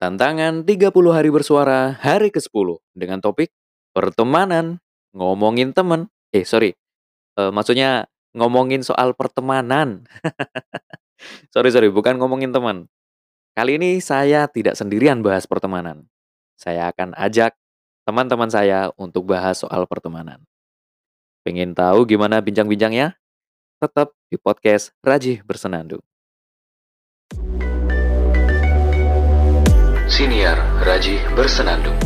[0.00, 3.52] Tantangan 30 hari bersuara hari ke-10 dengan topik
[3.92, 4.80] pertemanan,
[5.12, 6.08] ngomongin temen.
[6.32, 6.72] Eh, sorry,
[7.36, 10.08] eee, maksudnya ngomongin soal pertemanan.
[11.52, 12.88] Sorry sorry, bukan ngomongin teman.
[13.52, 16.08] Kali ini saya tidak sendirian bahas pertemanan.
[16.56, 17.52] Saya akan ajak
[18.08, 20.40] teman-teman saya untuk bahas soal pertemanan.
[21.44, 23.20] Pengen tahu gimana bincang-bincangnya?
[23.84, 26.00] Tetap di podcast Rajih Bersenandung.
[30.20, 31.96] Siniar Rajih Bersenandung.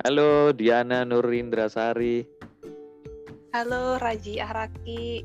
[0.00, 2.24] Halo Diana Nurindrasari.
[3.52, 5.20] Halo Raji Araki.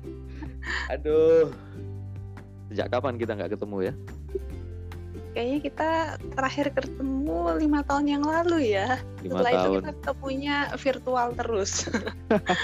[0.96, 1.52] Aduh.
[2.72, 4.15] Sejak kapan kita nggak ketemu ya?
[5.36, 5.90] Kayaknya kita
[6.32, 8.96] terakhir ketemu lima tahun yang lalu ya.
[9.20, 9.76] Setelah itu tahun.
[9.76, 11.72] kita ketemunya virtual terus.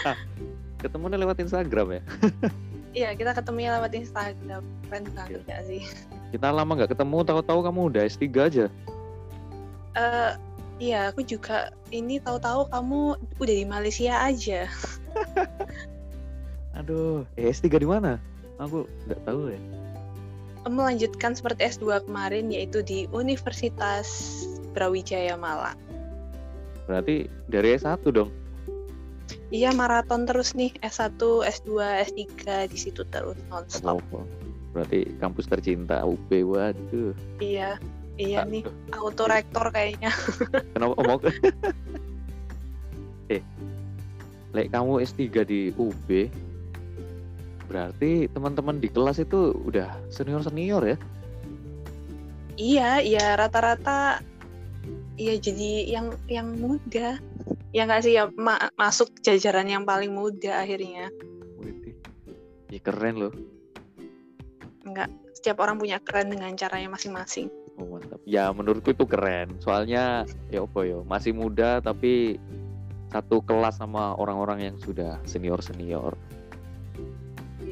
[0.83, 2.03] Ketemunya lewat Instagram ya?
[2.93, 4.65] Iya kita ketemunya lewat Instagram.
[4.85, 5.81] Keren banget ya sih.
[6.29, 8.67] Kita lama nggak ketemu, tahu-tahu kamu udah S3 aja.
[9.97, 10.33] Eh,
[10.83, 13.01] Iya, aku juga ini tahu-tahu kamu
[13.39, 14.67] udah di Malaysia aja.
[16.83, 18.19] Aduh, eh, S3 di mana?
[18.59, 19.61] Aku nggak tahu ya.
[20.63, 24.07] Melanjutkan seperti S2 kemarin yaitu di Universitas
[24.73, 25.79] Brawijaya Malang.
[26.87, 28.31] Berarti dari S1 dong.
[29.53, 31.71] Iya maraton terus nih S1, S2,
[32.09, 32.25] S3
[32.73, 34.01] di situ terus nonstop.
[34.15, 34.25] Oh,
[34.73, 37.13] berarti kampus tercinta UB, waduh.
[37.37, 37.77] Iya,
[38.17, 40.09] iya nih Aduh, auto rektor kayaknya.
[40.73, 41.21] Kenapa omong?
[43.29, 43.45] eh,
[44.57, 46.09] lek kamu S3 di UB,
[47.67, 50.97] berarti teman-teman di kelas itu udah senior-senior ya?
[52.57, 54.21] Iya, iya rata-rata
[55.17, 57.21] iya jadi yang yang muda.
[57.73, 61.09] Ya nggak sih ya ma- masuk jajaran yang paling muda akhirnya.
[62.73, 63.33] Ih, keren loh.
[64.83, 67.49] Enggak, setiap orang punya keren dengan caranya masing-masing.
[67.81, 68.21] Oh, mantap.
[68.29, 69.57] Ya, menurutku itu keren.
[69.61, 72.37] Soalnya ya apa ya, masih muda tapi
[73.13, 76.17] satu kelas sama orang-orang yang sudah senior-senior.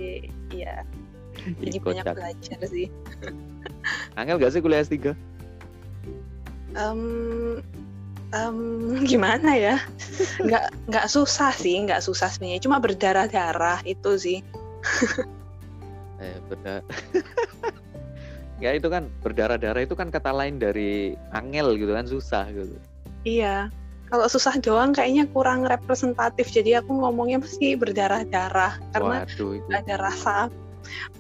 [0.00, 0.82] Jadi, Iya,
[1.60, 2.88] jadi Ih, banyak belajar sih.
[4.16, 5.12] Angel gak sih kuliah S3?
[6.72, 7.00] Em,
[8.32, 8.56] em,
[9.04, 9.76] gimana ya?
[10.40, 12.64] Nggak nggak susah sih, nggak susah sebenarnya.
[12.64, 14.38] Cuma berdarah-darah itu sih.
[16.20, 16.84] Eh, beda.
[18.64, 22.76] ya itu kan berdarah-darah itu kan kata lain dari angel gitu kan susah gitu.
[23.24, 23.72] Iya.
[24.10, 26.50] Kalau susah doang kayaknya kurang representatif.
[26.50, 29.70] Jadi aku ngomongnya mesti berdarah-darah karena Waduh itu.
[29.70, 30.50] ada rasa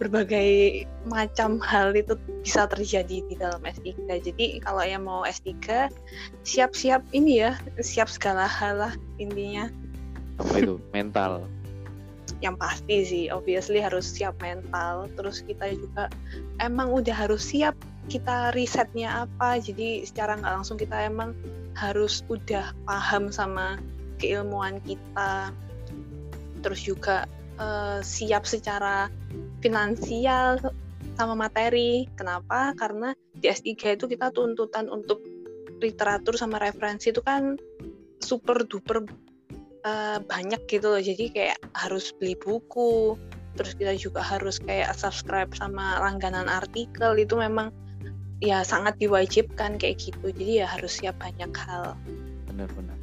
[0.02, 3.94] berbagai macam hal itu bisa terjadi di dalam S3.
[4.08, 5.86] Jadi kalau yang mau S3
[6.42, 9.70] siap-siap ini ya, siap segala hal lah intinya.
[10.42, 10.82] Apa itu?
[10.90, 11.44] Mental.
[12.40, 15.06] Yang pasti sih obviously harus siap mental.
[15.14, 16.08] Terus kita juga
[16.58, 17.76] emang udah harus siap
[18.08, 19.60] kita risetnya apa.
[19.60, 21.36] Jadi secara nggak langsung kita emang
[21.80, 23.80] harus udah paham sama
[24.20, 25.48] keilmuan kita.
[26.60, 27.24] Terus juga
[27.56, 29.08] eh, siap secara
[29.64, 30.60] finansial
[31.16, 32.04] sama materi.
[32.12, 32.76] Kenapa?
[32.76, 35.24] Karena di S3 itu kita tuntutan untuk
[35.80, 37.56] literatur sama referensi itu kan
[38.20, 39.08] super duper
[39.88, 41.00] eh, banyak gitu loh.
[41.00, 43.16] Jadi kayak harus beli buku,
[43.56, 47.72] terus kita juga harus kayak subscribe sama langganan artikel itu memang
[48.40, 50.32] ya sangat diwajibkan kayak gitu.
[50.32, 51.96] Jadi ya harus siap banyak hal.
[52.48, 52.96] Benar-benar.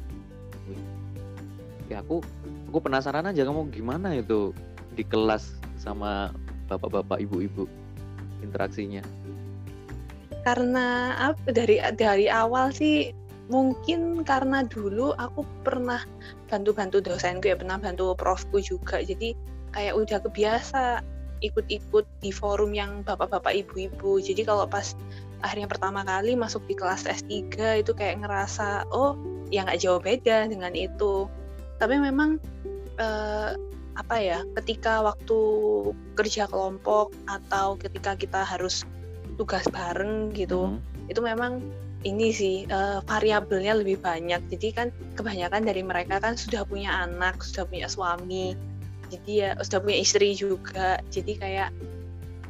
[1.88, 2.20] Ya aku
[2.68, 4.52] aku penasaran aja kamu gimana itu
[4.92, 6.34] di kelas sama
[6.68, 7.64] bapak-bapak ibu-ibu
[8.44, 9.00] interaksinya.
[10.48, 13.12] karena apa dari dari awal sih
[13.52, 16.00] mungkin karena dulu aku pernah
[16.48, 19.36] bantu-bantu dosenku ya pernah bantu profku juga jadi
[19.76, 21.04] kayak udah kebiasa
[21.44, 24.96] ikut-ikut di forum yang bapak-bapak ibu-ibu jadi kalau pas
[25.44, 27.32] akhirnya pertama kali masuk di kelas S3
[27.82, 29.14] itu kayak ngerasa oh
[29.48, 31.28] ya nggak jauh beda dengan itu.
[31.78, 32.42] Tapi memang
[32.98, 33.52] eh,
[33.98, 35.38] apa ya ketika waktu
[36.14, 38.86] kerja kelompok atau ketika kita harus
[39.38, 41.10] tugas bareng gitu Mhm.
[41.10, 41.62] itu memang
[42.06, 44.42] ini sih eh, variabelnya lebih banyak.
[44.50, 44.88] Jadi kan
[45.18, 48.54] kebanyakan dari mereka kan sudah punya anak sudah punya suami
[49.08, 51.00] jadi ya sudah punya istri juga.
[51.08, 51.70] Jadi kayak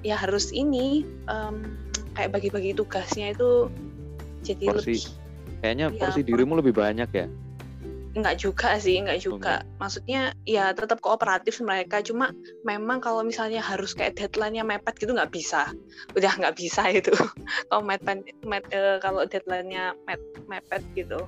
[0.06, 1.74] ya harus ini em,
[2.18, 3.70] kayak bagi-bagi tugasnya itu
[4.42, 5.00] jadi Porsi- lebih
[5.58, 7.26] Kayaknya Iya, porsi dirimu lebih banyak ya.
[8.14, 9.54] Enggak juga sih, enggak Oh, juga.
[9.82, 12.30] Maksudnya ya tetap kooperatif mereka, cuma
[12.62, 15.70] memang kalau misalnya harus kayak deadline-nya mepet gitu nggak bisa.
[16.14, 17.10] Udah nggak bisa itu.
[17.70, 21.26] Kalau mepet, met, eh, kalau deadline-nya met, mepet gitu.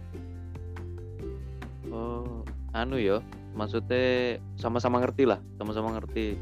[1.90, 3.18] Oh, anu ya,
[3.58, 6.38] maksudnya sama-sama ngerti lah, sama-sama ngerti.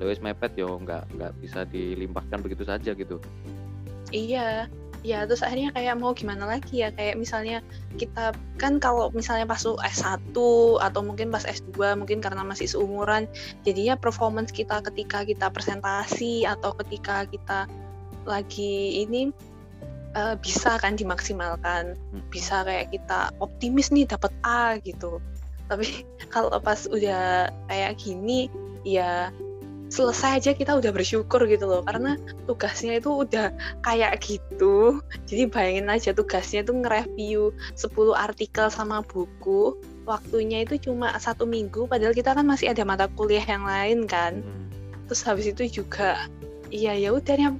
[0.00, 3.20] Lewis mepet yo nggak nggak bisa dilimpahkan begitu saja gitu.
[4.10, 4.66] Iya,
[5.00, 6.90] ya terus akhirnya kayak mau gimana lagi ya?
[6.92, 7.58] Kayak misalnya
[7.96, 10.34] kita kan kalau misalnya pas S1
[10.78, 13.30] atau mungkin pas S2 mungkin karena masih seumuran
[13.62, 17.70] jadinya performance kita ketika kita presentasi atau ketika kita
[18.28, 19.32] lagi ini
[20.14, 21.94] uh, bisa kan dimaksimalkan.
[21.96, 22.22] Hmm.
[22.30, 25.22] bisa kayak kita optimis nih dapat A gitu.
[25.70, 26.04] Tapi
[26.34, 28.50] kalau pas udah kayak gini
[28.82, 29.30] ya
[29.90, 31.82] selesai aja kita udah bersyukur gitu loh.
[31.82, 32.14] Karena
[32.46, 33.50] tugasnya itu udah
[33.82, 35.02] kayak gitu.
[35.26, 39.76] Jadi bayangin aja tugasnya itu nge-review 10 artikel sama buku.
[40.06, 44.40] Waktunya itu cuma satu minggu padahal kita kan masih ada mata kuliah yang lain kan.
[44.40, 44.68] Hmm.
[45.10, 46.30] terus habis itu juga
[46.70, 47.50] iya ya udah ya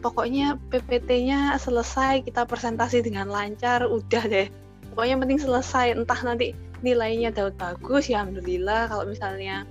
[0.00, 4.48] pokoknya PPT-nya selesai kita presentasi dengan lancar udah deh.
[4.94, 5.98] Pokoknya yang penting selesai.
[5.98, 8.86] Entah nanti nilainya dapat bagus ya alhamdulillah.
[8.86, 9.68] Kalau misalnya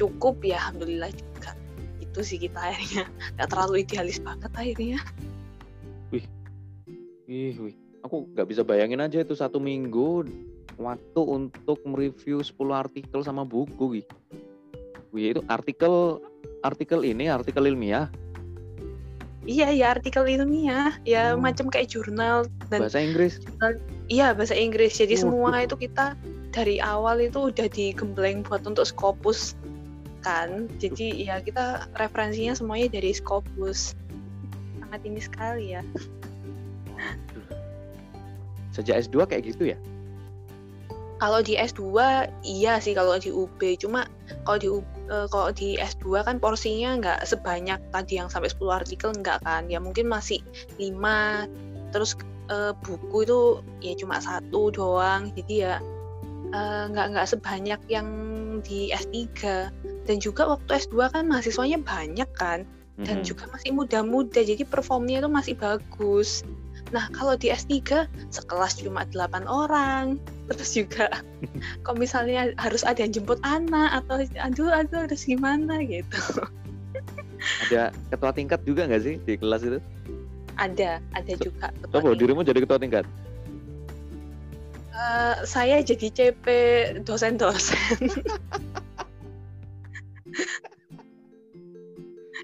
[0.00, 1.52] cukup ya alhamdulillah juga
[2.00, 3.04] itu sih kita akhirnya
[3.36, 4.98] nggak terlalu idealis banget akhirnya
[7.30, 7.76] Ih, wih.
[8.02, 10.26] Aku nggak bisa bayangin aja itu satu minggu
[10.74, 14.02] waktu untuk mereview 10 artikel sama buku.
[14.02, 14.06] Wih,
[15.14, 16.18] wih itu artikel
[16.66, 18.10] artikel ini artikel ilmiah
[19.48, 21.40] iya ya artikel ilmiah ya Oh.
[21.40, 23.40] macam kayak jurnal dan bahasa Inggris.
[24.12, 25.22] iya bahasa Inggris jadi Waduh.
[25.24, 26.12] semua itu kita
[26.52, 29.56] dari awal itu udah digembleng buat untuk Scopus
[30.20, 30.68] kan.
[30.78, 33.96] Jadi ya kita referensinya semuanya dari Scopus.
[34.80, 35.82] Sangat ini sekali ya.
[38.76, 39.78] Sejak S2 kayak gitu ya?
[41.20, 41.84] kalau di S2
[42.40, 44.08] iya sih kalau di UB cuma
[44.48, 48.72] kalau di U- eh, kalau di S2 kan porsinya nggak sebanyak tadi yang sampai 10
[48.72, 49.68] artikel nggak kan?
[49.68, 50.40] Ya mungkin masih
[50.80, 51.44] 5
[51.92, 52.16] terus
[52.48, 53.40] eh, buku itu
[53.84, 55.28] ya cuma satu doang.
[55.36, 55.84] Jadi ya
[56.50, 58.08] eh, nggak nggak sebanyak yang
[58.60, 59.26] di S3
[60.04, 62.66] dan juga waktu S2 kan mahasiswanya banyak kan
[63.00, 63.26] dan Mhm.
[63.26, 66.44] juga masih muda-muda jadi performnya itu masih bagus
[66.90, 70.18] nah kalau di S3 sekelas cuma 8 orang
[70.50, 71.08] terus juga
[71.86, 76.18] kalau misalnya harus ada yang jemput anak atau aduh aduh harus gimana gitu
[77.62, 79.78] Ada ketua tingkat juga nggak sih di kelas itu?
[80.60, 82.20] ada ada juga ketua Coba tingkat.
[82.20, 83.04] dirimu jadi ketua tingkat.
[85.00, 86.44] Eh, saya jadi CP
[87.08, 87.96] dosen-dosen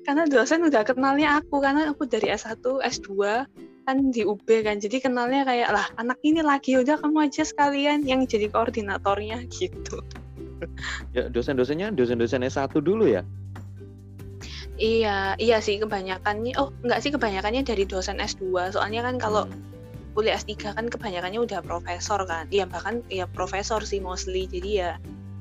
[0.09, 3.11] karena dosen udah kenalnya aku karena aku dari S1 S2
[3.85, 8.09] kan di UB kan jadi kenalnya kayak lah anak ini lagi udah kamu aja sekalian
[8.09, 10.01] yang jadi koordinatornya gitu
[11.13, 13.21] Ya dosen-dosennya dosen-dosen S1 dulu ya?
[14.81, 19.76] iya iya sih kebanyakannya oh enggak sih kebanyakannya dari dosen S2 soalnya kan kalau Hmm.
[20.17, 24.91] Kuliah S3 kan kebanyakannya udah profesor kan iya bahkan ya profesor sih mostly jadi ya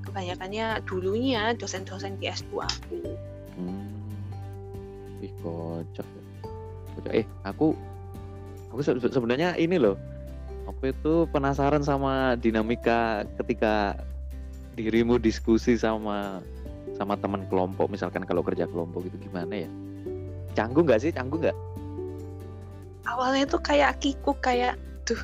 [0.04, 3.00] kebanyakannya dulunya dosen-dosen di S2 aku
[3.56, 3.88] Hmm.
[5.24, 6.24] Ih kocak ya.
[7.00, 7.12] Kocak.
[7.16, 7.72] Eh aku
[8.68, 9.96] aku se- se- sebenarnya ini loh.
[10.68, 13.96] Aku itu penasaran sama dinamika ketika
[14.76, 16.44] dirimu diskusi sama
[17.00, 19.72] sama teman kelompok misalkan kalau kerja kelompok itu gimana ya?
[20.52, 21.16] Canggung nggak sih?
[21.16, 21.56] Canggung nggak?
[23.06, 24.74] Awalnya tuh kayak kikuk kayak
[25.06, 25.20] tuh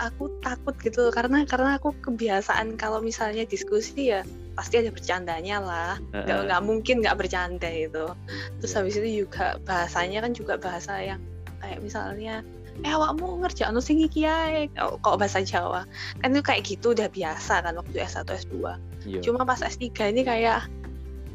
[0.00, 4.26] aku takut gitu karena karena aku kebiasaan kalau misalnya diskusi ya
[4.58, 6.44] pasti ada bercandanya lah nggak Heeh.
[6.48, 8.10] nggak mungkin nggak bercanda itu
[8.58, 8.78] terus Iya.
[8.82, 11.20] habis itu juga bahasanya kan juga bahasa yang
[11.62, 12.42] kayak misalnya
[12.82, 15.84] eh awakmu ngerjain sing iki ae kok kok bahasa Jawa
[16.24, 18.54] kan itu kayak gitu udah biasa kan waktu S1 S2
[19.06, 19.20] Iya.
[19.22, 20.66] cuma pas S3 ini kayak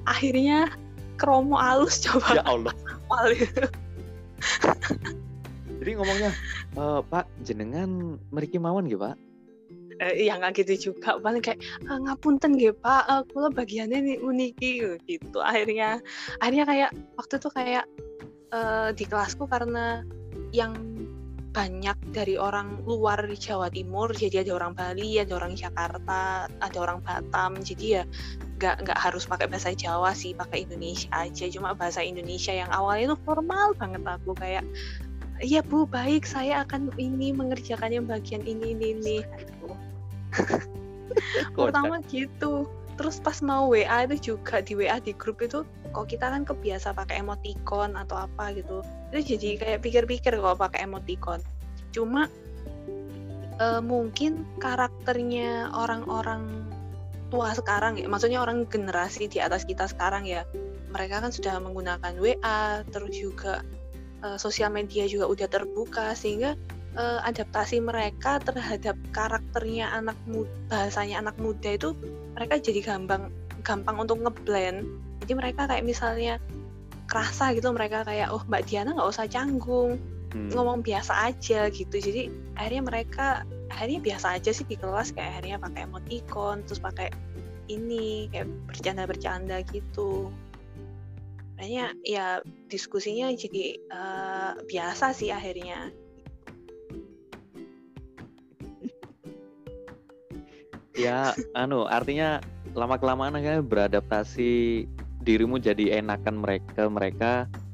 [0.10, 0.68] akhirnya
[1.16, 2.74] kromo alus coba Ya Allah.
[5.88, 6.36] Jadi ngomongnya
[6.76, 9.16] "Eh, Pak jenengan meriki mawon gitu Pak.
[10.04, 11.16] eh, ya nggak gitu juga.
[11.18, 13.08] Paling kayak "Ah, ngapunten nggih Pak.
[13.08, 14.84] Eh, kula bagiannya nih uniki.
[15.08, 15.40] Gitu.
[15.40, 16.04] Akhirnya
[16.44, 17.86] akhirnya kayak waktu itu kayak
[18.52, 20.04] eh, di kelasku karena
[20.52, 20.76] yang
[21.56, 27.00] banyak dari orang luar Jawa Timur jadi ada orang Bali ada orang Jakarta ada orang
[27.02, 27.58] Batam.
[27.64, 28.04] Jadi ya
[28.60, 31.50] nggak nggak harus pakai bahasa Jawa sih pakai Indonesia aja.
[31.50, 34.38] Cuma bahasa Indonesia yang awalnya itu formal banget aku.
[34.38, 34.62] Kayak
[35.42, 36.26] iya Bu baik.
[36.26, 39.18] Saya akan ini mengerjakan yang bagian ini ini ini.
[41.58, 42.70] Pertama gitu.
[42.98, 45.62] Terus pas mau WA itu juga di WA di grup itu
[45.94, 48.82] kok kita kan kebiasa pakai emoticon atau apa gitu.
[49.14, 51.46] Itu jadi kayak pikir-pikir kalau pakai emoticon.
[51.94, 52.26] Cuma
[53.62, 56.74] uh, mungkin karakternya orang-orang
[57.28, 60.48] tua sekarang ya, maksudnya orang generasi di atas kita sekarang ya,
[60.90, 63.62] mereka kan sudah menggunakan WA, terus juga
[64.24, 66.56] uh, sosial media juga udah terbuka sehingga
[66.98, 71.94] uh, adaptasi mereka terhadap karakternya anak muda, bahasanya anak muda itu
[72.34, 73.30] mereka jadi gampang
[73.62, 74.86] gampang untuk ngeblend.
[75.26, 76.40] Jadi mereka kayak misalnya
[77.08, 80.00] kerasa gitu mereka kayak oh Mbak Diana nggak usah canggung,
[80.34, 80.52] hmm.
[80.54, 81.96] ngomong biasa aja gitu.
[81.98, 83.28] Jadi akhirnya mereka
[83.72, 87.12] akhirnya biasa aja sih di kelas kayak akhirnya pakai emoticon terus pakai
[87.68, 90.32] ini kayak bercanda-bercanda gitu
[91.58, 92.28] Kayaknya ya
[92.70, 95.90] diskusinya jadi uh, biasa sih akhirnya
[100.94, 102.42] ya anu artinya
[102.78, 104.86] lama kelamaan akhirnya beradaptasi
[105.26, 107.32] dirimu jadi enakan mereka mereka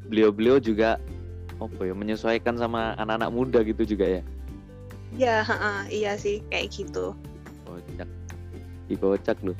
[0.08, 1.00] beliau-beliau juga
[1.64, 4.24] ya menyesuaikan sama anak-anak muda gitu juga ya
[5.14, 7.14] Ya, uh, iya sih kayak gitu.
[7.70, 8.10] Kocak.
[8.90, 9.54] Dikocak loh.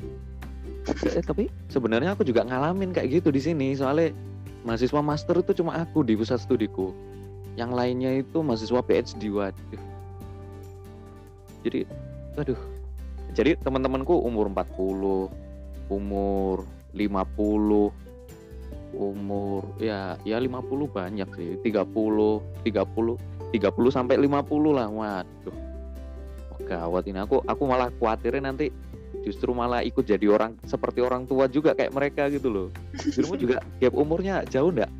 [0.88, 4.12] Eh, tapi sebenarnya aku juga ngalamin kayak gitu di sini soalnya
[4.64, 6.90] mahasiswa master itu cuma aku di pusat studiku.
[7.54, 9.82] Yang lainnya itu mahasiswa PhD waduh.
[11.62, 11.86] Jadi
[12.40, 12.60] aduh.
[13.34, 15.26] Jadi teman-temanku umur 40,
[15.90, 16.56] umur
[16.94, 17.90] 50,
[18.94, 23.18] umur ya ya 50 banyak sih, 30, 30
[23.54, 24.90] 30 sampai 50 lah.
[24.90, 25.56] Waduh.
[26.54, 28.70] Oh, gawat ini aku aku malah khawatirnya nanti
[29.24, 32.68] justru malah ikut jadi orang seperti orang tua juga kayak mereka gitu loh.
[32.94, 34.92] Dirimu juga gap umurnya jauh enggak?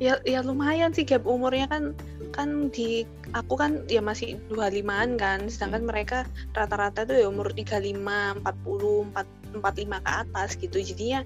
[0.00, 1.92] Ya ya lumayan sih gap umurnya kan
[2.32, 3.04] kan di
[3.36, 5.90] aku kan ya masih 25-an kan sedangkan hmm.
[5.92, 6.18] mereka
[6.56, 7.92] rata-rata tuh ya umur 35,
[8.40, 10.78] 40, 4, 45 ke atas gitu.
[10.80, 11.20] Jadinya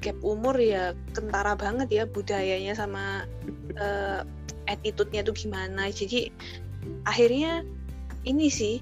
[0.00, 3.28] gap umur ya kentara banget ya budayanya sama
[3.76, 4.24] uh,
[4.70, 6.30] attitude-nya tuh gimana jadi
[7.04, 7.66] akhirnya
[8.24, 8.78] ini sih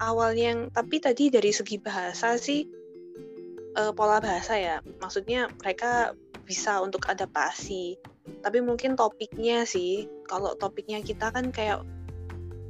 [0.00, 2.64] awal yang tapi tadi dari segi bahasa sih
[3.76, 4.76] uh, pola bahasa ya.
[4.98, 6.16] Maksudnya mereka
[6.48, 8.00] bisa untuk adaptasi.
[8.40, 11.84] Tapi mungkin topiknya sih kalau topiknya kita kan kayak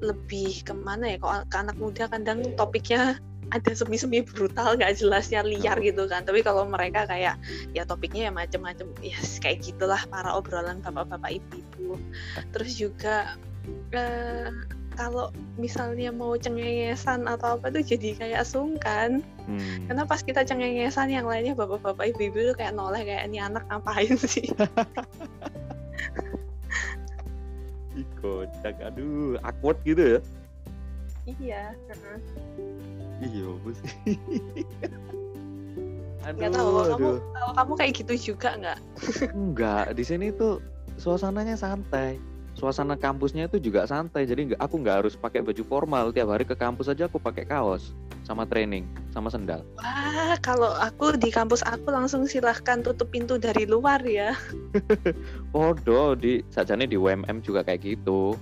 [0.03, 1.19] lebih ke mana ya?
[1.23, 3.17] Kalau ke anak muda kadang topiknya
[3.57, 6.27] ada semi-semi brutal nggak jelasnya liar gitu kan.
[6.27, 7.39] Tapi kalau mereka kayak
[7.73, 8.91] ya topiknya ya macem-macem.
[9.01, 11.99] Ya yes, kayak gitulah para obrolan bapak-bapak ibu-ibu.
[12.55, 13.35] Terus juga
[13.95, 14.51] uh,
[15.01, 19.25] kalau misalnya mau cengengesan atau apa tuh jadi kayak sungkan.
[19.49, 19.89] Hmm.
[19.89, 24.15] karena pas kita cengengesan yang lainnya bapak-bapak ibu-ibu tuh kayak noleh kayak ini anak ngapain
[24.21, 24.53] sih?
[28.21, 28.77] Kocak.
[28.85, 30.21] Aduh awkward gitu ya?
[31.25, 31.63] Iya
[33.25, 33.91] iya apa sih?
[36.21, 38.79] Aduh, tahu kalau kamu kalau kamu kayak gitu juga nggak?
[39.33, 40.61] Enggak di sini tuh
[41.01, 42.21] suasananya santai
[42.61, 46.45] suasana kampusnya itu juga santai jadi nggak aku nggak harus pakai baju formal tiap hari
[46.45, 47.97] ke kampus aja aku pakai kaos
[48.29, 48.85] sama training
[49.17, 54.37] sama sendal wah kalau aku di kampus aku langsung silahkan tutup pintu dari luar ya
[55.57, 58.37] Podo di sajane di UMM juga kayak gitu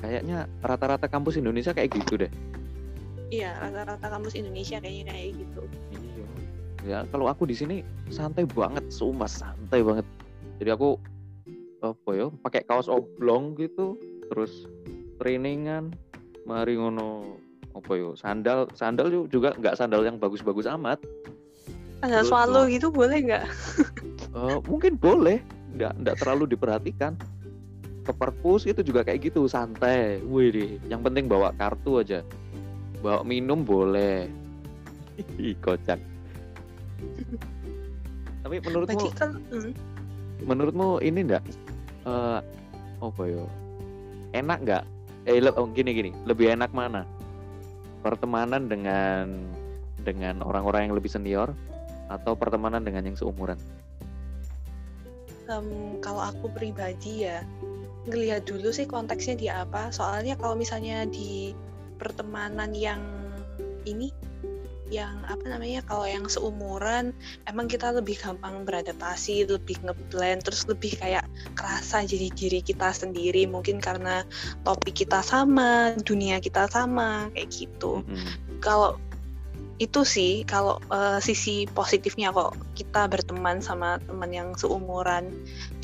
[0.00, 2.32] kayaknya rata-rata kampus Indonesia kayak gitu deh
[3.26, 5.62] Iya, rata-rata kampus Indonesia kayaknya kayak gitu.
[5.90, 6.26] Iya.
[6.86, 10.06] Ya, kalau aku di sini santai banget, sumpah santai banget.
[10.62, 10.94] Jadi aku
[11.94, 14.00] apa ya, pakai kaos oblong gitu,
[14.32, 14.66] terus
[15.22, 15.94] trainingan,
[16.48, 17.38] mari ngono
[17.76, 20.98] apa ya, sandal, sandal juga nggak sandal yang bagus-bagus amat.
[22.00, 23.44] Sandal swallow gitu boleh nggak?
[24.34, 25.38] uh, mungkin boleh,
[25.76, 27.14] nggak nggak terlalu diperhatikan.
[28.06, 30.22] Ke perpus itu juga kayak gitu, santai.
[30.22, 32.22] Wih, yang penting bawa kartu aja
[33.06, 34.28] bawa minum boleh
[35.40, 36.00] Ih, kocak
[38.46, 39.74] tapi menurutmu kan, hmm.
[40.46, 41.42] menurutmu ini enggak
[42.06, 42.40] uh,
[43.02, 43.44] apa ya
[44.32, 44.84] enak nggak?
[45.26, 46.10] Eh oh, gini gini.
[46.24, 47.02] Lebih enak mana?
[48.00, 49.50] Pertemanan dengan
[50.06, 51.50] dengan orang-orang yang lebih senior
[52.06, 53.58] atau pertemanan dengan yang seumuran?
[55.50, 57.42] Um, kalau aku pribadi ya
[58.06, 59.90] ngelihat dulu sih konteksnya di apa.
[59.90, 61.50] Soalnya kalau misalnya di
[61.98, 63.02] pertemanan yang
[63.86, 64.14] ini
[64.86, 67.10] yang apa namanya kalau yang seumuran
[67.50, 73.46] emang kita lebih gampang beradaptasi lebih ngeblend terus lebih kayak kerasa jadi diri kita sendiri
[73.46, 74.26] mungkin karena
[74.66, 78.02] topik kita sama dunia kita sama kayak gitu.
[78.02, 78.58] Mm-hmm.
[78.64, 78.98] kalau
[79.76, 85.28] itu sih kalau uh, sisi positifnya kok kita berteman sama teman yang seumuran.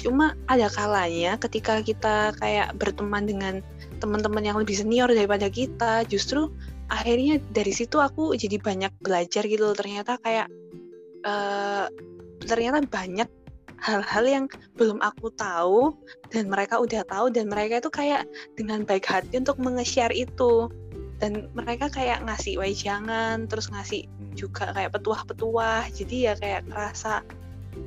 [0.01, 3.61] Cuma ada kalanya ketika kita kayak berteman dengan
[4.01, 6.49] teman-teman yang lebih senior daripada kita justru
[6.89, 9.77] akhirnya dari situ aku jadi banyak belajar gitu loh.
[9.77, 10.49] Ternyata kayak
[11.29, 11.87] uh,
[12.49, 13.29] ternyata banyak
[13.83, 14.45] hal-hal yang
[14.79, 15.99] belum aku tahu
[16.31, 20.71] dan mereka udah tahu dan mereka itu kayak dengan baik hati untuk menge-share itu.
[21.19, 24.35] Dan mereka kayak ngasih wajangan terus ngasih hmm.
[24.39, 25.91] juga kayak petuah-petuah.
[25.91, 27.23] Jadi ya kayak kerasa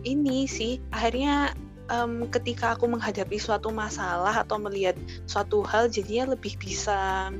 [0.07, 1.51] ini sih akhirnya
[1.91, 4.95] um, ketika aku menghadapi suatu masalah atau melihat
[5.27, 7.31] suatu hal jadinya lebih bisa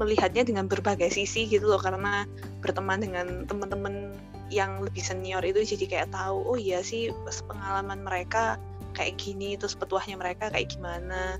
[0.00, 1.80] melihatnya dengan berbagai sisi gitu loh.
[1.80, 2.24] Karena
[2.64, 4.16] berteman dengan teman-teman
[4.48, 7.12] yang lebih senior itu jadi kayak tahu oh iya sih
[7.44, 8.56] pengalaman mereka
[8.96, 11.36] kayak gini terus petuahnya mereka kayak gimana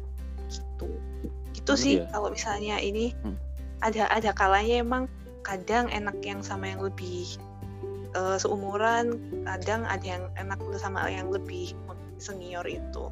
[0.49, 0.88] gitu.
[1.57, 2.09] Gitu oh, sih iya.
[2.12, 3.37] kalau misalnya ini hmm.
[3.81, 5.05] ada ada kalanya emang
[5.43, 7.25] kadang enak yang sama yang lebih
[8.12, 9.17] uh, seumuran
[9.49, 11.73] kadang ada yang enak sama yang lebih
[12.21, 13.09] senior itu.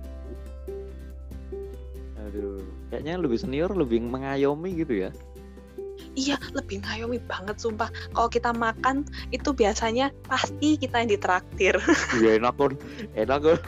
[2.20, 2.60] Aduh
[2.92, 5.10] kayaknya lebih senior lebih mengayomi gitu ya
[6.16, 7.92] Iya, lebih ngayomi banget sumpah.
[8.16, 9.04] Kalau kita makan
[9.36, 11.76] itu biasanya pasti kita yang ditraktir.
[12.16, 12.72] Iya enak kan,
[13.12, 13.58] enak kan.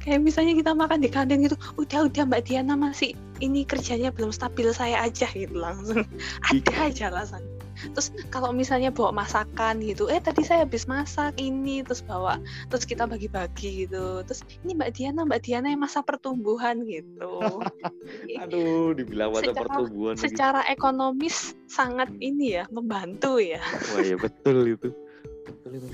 [0.00, 3.12] kayak misalnya kita makan di kantin gitu udah udah mbak Diana masih
[3.44, 6.08] ini kerjanya belum stabil saya aja gitu langsung
[6.48, 6.88] ada iya.
[6.88, 7.44] aja alasan
[7.92, 12.84] terus kalau misalnya bawa masakan gitu eh tadi saya habis masak ini terus bawa terus
[12.84, 14.22] kita bagi-bagi gitu.
[14.24, 17.40] Terus ini mbak Diana mbak Diana yang masa pertumbuhan gitu.
[18.42, 20.72] Aduh dibilang masa secara, pertumbuhan secara gitu.
[20.76, 21.36] ekonomis
[21.70, 22.28] sangat hmm.
[22.28, 23.62] ini ya membantu ya.
[23.94, 24.88] Wah ya betul itu.
[25.46, 25.88] Betul itu.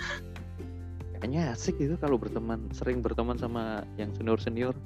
[1.16, 4.76] Kayaknya asik gitu kalau berteman sering berteman sama yang senior senior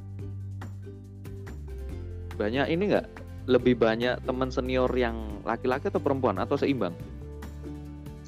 [2.40, 3.06] banyak ini nggak
[3.50, 6.38] lebih banyak teman senior yang laki-laki atau perempuan?
[6.38, 6.94] Atau seimbang?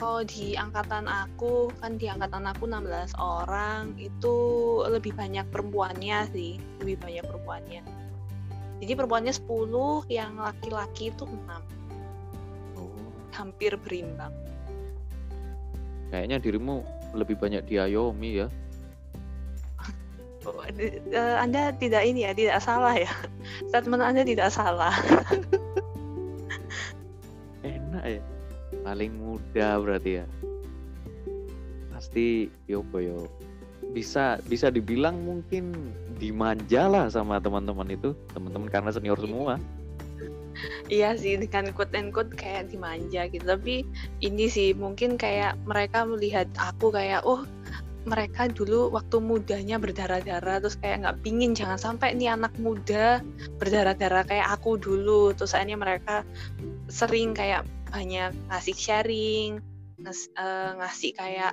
[0.02, 4.34] Kalau di angkatan aku kan di angkatan aku 16 orang itu
[4.90, 6.58] lebih banyak perempuannya sih.
[6.82, 7.82] Lebih banyak perempuannya.
[8.82, 12.90] Jadi perempuannya 10 yang laki-laki itu 6 oh.
[13.30, 14.34] hampir berimbang.
[16.10, 16.82] Kayaknya dirimu
[17.14, 18.50] lebih banyak diayomi ya.
[20.42, 23.10] Uh, anda tidak ini ya, tidak salah ya.
[23.70, 24.90] Statement Anda tidak salah.
[27.62, 28.22] Enak ya.
[28.82, 30.26] Paling muda berarti ya.
[31.94, 33.30] Pasti yopo yo.
[33.94, 35.70] Bisa bisa dibilang mungkin
[36.18, 39.62] dimanja lah sama teman-teman itu, teman-teman karena senior semua
[40.92, 43.86] iya sih dengan quote and quote kayak dimanja gitu tapi
[44.20, 47.44] ini sih mungkin kayak mereka melihat aku kayak oh
[48.02, 53.22] mereka dulu waktu mudanya berdarah-darah terus kayak nggak pingin jangan sampai nih anak muda
[53.62, 55.30] berdarah-darah kayak aku dulu.
[55.34, 56.26] Terus akhirnya mereka
[56.90, 57.62] sering kayak
[57.92, 59.62] banyak ngasih sharing
[60.02, 61.52] ngas, uh, ngasih kayak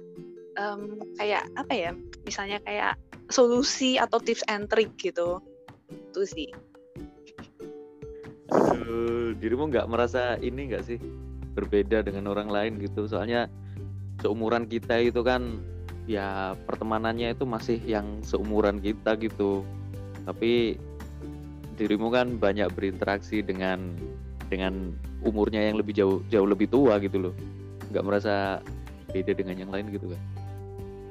[0.57, 1.91] um, kayak apa ya
[2.25, 2.97] misalnya kayak
[3.29, 5.37] solusi atau tips and trick gitu.
[5.89, 6.49] Itu sih.
[8.49, 10.97] Aduh, dirimu nggak merasa ini nggak sih?
[11.53, 13.05] Berbeda dengan orang lain gitu?
[13.05, 13.45] Soalnya
[14.25, 15.61] seumuran kita itu kan
[16.09, 19.61] ya pertemanannya itu masih yang seumuran kita gitu.
[20.25, 20.81] Tapi
[21.77, 23.93] dirimu kan banyak berinteraksi dengan
[24.49, 24.89] dengan
[25.21, 27.33] umurnya yang lebih jauh jauh lebih tua gitu loh.
[27.93, 28.65] Nggak merasa
[29.13, 30.21] beda dengan yang lain gitu kan?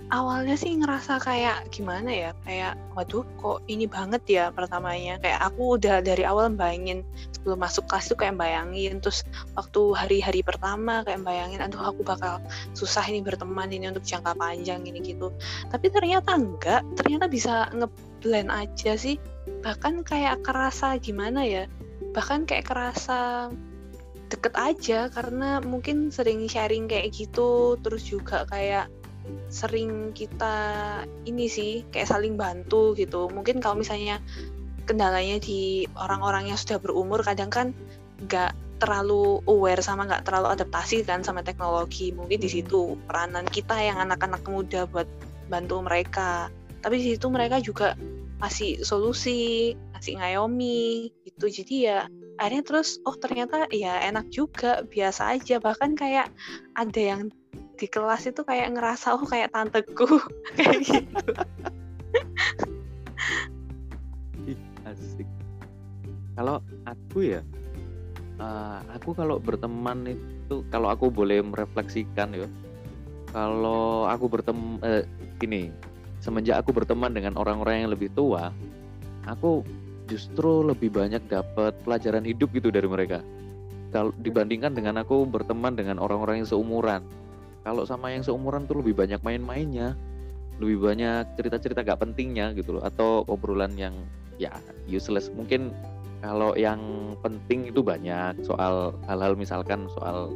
[0.08, 2.30] Awalnya sih ngerasa kayak gimana ya?
[2.44, 5.20] Kayak waduh kok ini banget ya pertamanya?
[5.20, 7.04] Kayak aku udah dari awal bayangin
[7.36, 9.22] sebelum masuk kelas tuh kayak bayangin terus
[9.54, 12.40] waktu hari-hari pertama kayak bayangin aduh aku bakal
[12.72, 15.32] susah ini berteman ini untuk jangka panjang ini gitu.
[15.68, 19.20] Tapi ternyata enggak ternyata bisa ngeblend aja sih.
[19.64, 21.64] Bahkan kayak kerasa gimana ya
[22.16, 23.52] bahkan kayak kerasa
[24.28, 28.92] deket aja karena mungkin sering sharing kayak gitu terus juga kayak
[29.48, 30.56] sering kita
[31.24, 33.28] ini sih kayak saling bantu gitu.
[33.32, 34.20] Mungkin kalau misalnya
[34.88, 37.76] kendalanya di orang-orang yang sudah berumur kadang kan
[38.24, 42.14] nggak terlalu aware sama nggak terlalu adaptasi kan sama teknologi.
[42.14, 45.06] Mungkin di situ peranan kita yang anak-anak muda buat
[45.52, 46.48] bantu mereka.
[46.80, 47.98] Tapi di situ mereka juga
[48.38, 51.50] masih solusi masih ngayomi gitu.
[51.50, 52.06] Jadi ya
[52.38, 55.58] akhirnya terus oh ternyata ya enak juga biasa aja.
[55.58, 56.30] Bahkan kayak
[56.78, 57.34] ada yang
[57.78, 60.18] di kelas itu kayak ngerasa oh kayak tanteku.
[60.58, 61.32] Kayak gitu.
[64.82, 65.28] Asik.
[66.34, 67.40] Kalau aku ya
[68.42, 72.48] uh, aku kalau berteman itu kalau aku boleh merefleksikan ya
[73.34, 75.04] kalau aku bertemu uh,
[75.44, 75.68] ini
[76.24, 78.50] semenjak aku berteman dengan orang-orang yang lebih tua
[79.28, 79.60] aku
[80.08, 83.20] justru lebih banyak dapat pelajaran hidup gitu dari mereka.
[83.92, 87.04] Kalau dibandingkan dengan aku berteman dengan orang-orang yang seumuran
[87.66, 89.98] kalau sama yang seumuran tuh lebih banyak main-mainnya.
[90.58, 92.82] Lebih banyak cerita-cerita gak pentingnya gitu loh.
[92.82, 93.94] Atau obrolan yang
[94.38, 94.54] ya
[94.86, 95.30] useless.
[95.30, 95.70] Mungkin
[96.22, 96.80] kalau yang
[97.22, 98.42] penting itu banyak.
[98.42, 100.34] Soal hal-hal misalkan soal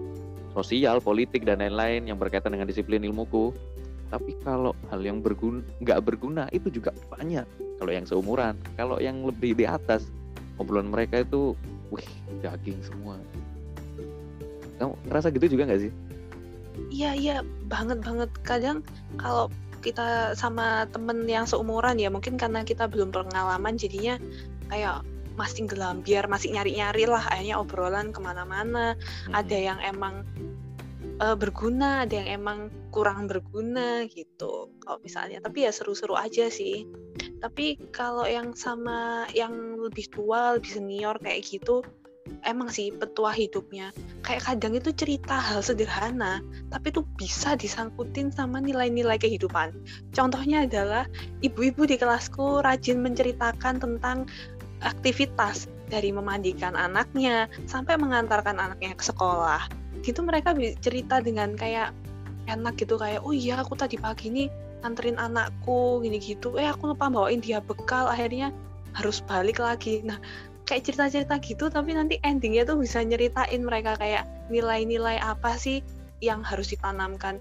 [0.55, 3.51] sosial politik dan lain-lain yang berkaitan dengan disiplin ilmuku.
[4.13, 7.47] Tapi kalau hal yang berguna nggak berguna itu juga banyak.
[7.83, 8.55] Kalau yang seumuran.
[8.79, 10.07] Kalau yang lebih di atas
[10.61, 11.59] obrolan mereka itu
[11.91, 12.07] wih
[12.45, 13.19] daging semua.
[14.79, 15.93] Kamu ngerasa gitu juga nggak sih
[16.93, 17.37] iya iya
[17.69, 18.31] banget banget.
[18.45, 18.87] Kadang
[19.21, 19.49] kalau
[19.83, 24.17] kita sama temen yang seumuran ya mungkin karena kita belum pengalaman jadinya
[24.71, 25.03] kayak
[25.35, 28.95] masih gelambir masih nyari-nyari lah akhirnya obrolan ke mana-mana.
[29.27, 29.33] Hmm.
[29.35, 30.23] ada yang emang
[31.19, 32.59] uh, berguna ada yang emang
[32.93, 35.41] kurang berguna gitu kalau misalnya.
[35.43, 36.87] Tapi ya seru-seru aja sih.
[37.43, 41.83] Tapi kalau yang sama yang lebih tua lebih senior kayak gitu
[42.47, 43.91] emang sih petua hidupnya.
[44.23, 49.75] Kayak kadang itu cerita hal sederhana tapi tuh bisa disangkutin sama nilai-nilai kehidupan.
[50.15, 51.07] Contohnya adalah
[51.43, 54.27] ibu-ibu di kelasku rajin menceritakan tentang
[54.83, 59.67] aktivitas dari memandikan anaknya sampai mengantarkan anaknya ke sekolah.
[60.03, 61.95] Gitu mereka cerita dengan kayak
[62.51, 64.45] enak gitu kayak oh iya aku tadi pagi ini
[64.83, 68.51] anterin anakku gini gitu eh aku lupa bawain dia bekal akhirnya
[68.93, 70.03] harus balik lagi.
[70.03, 70.19] Nah
[70.73, 75.85] kayak cerita-cerita gitu tapi nanti endingnya tuh bisa nyeritain mereka kayak nilai-nilai apa sih
[76.25, 77.37] yang harus ditanamkan.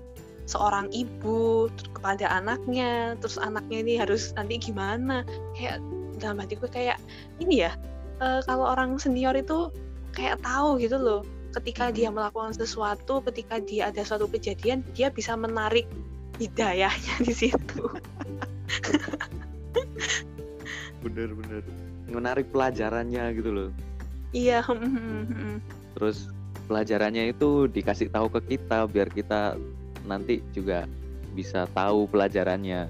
[0.51, 5.23] Seorang ibu kepada anaknya terus anaknya ini harus nanti gimana.
[5.55, 5.79] Kayak
[6.19, 6.99] dalam hatiku kayak
[7.39, 7.71] ini ya
[8.19, 9.71] e, kalau orang senior itu
[10.11, 11.23] kayak tahu gitu loh
[11.55, 15.87] ketika dia melakukan sesuatu ketika dia ada suatu kejadian dia bisa menarik
[16.35, 17.87] hidayahnya di situ.
[20.99, 21.63] Bener-bener
[22.13, 23.69] menarik pelajarannya gitu loh.
[24.31, 24.63] Iya
[25.91, 26.31] terus
[26.71, 29.59] pelajarannya itu dikasih tahu ke kita biar kita
[30.07, 30.87] nanti juga
[31.35, 32.87] bisa tahu pelajarannya.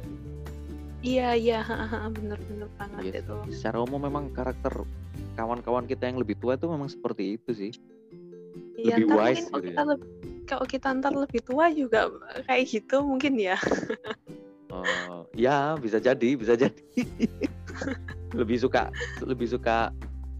[1.01, 1.65] Iya iya
[2.13, 3.35] bener-bener banget iya, itu.
[3.49, 4.85] Secara umum memang karakter
[5.33, 7.71] kawan-kawan kita yang lebih tua itu memang seperti itu sih.
[8.77, 9.89] Iya, lebih wise gitu kita ya.
[9.97, 10.07] lebih,
[10.45, 12.09] kalau kita ntar lebih tua juga
[12.45, 13.57] kayak gitu mungkin ya.
[14.69, 16.83] Oh ya bisa jadi bisa jadi
[18.35, 18.91] lebih suka
[19.23, 19.91] lebih suka